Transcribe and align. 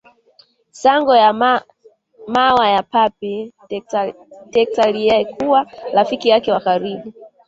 Sango 0.71 1.15
ya 1.15 1.33
mawa 2.27 2.69
ya 2.69 2.83
Papy 2.83 3.53
Texaliyekuwa 4.51 5.67
rafiki 5.93 6.29
yake 6.29 6.51
wa 6.51 6.59
karibu 6.59 7.13